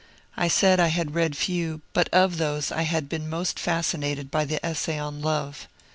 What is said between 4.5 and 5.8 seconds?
Essay on Love.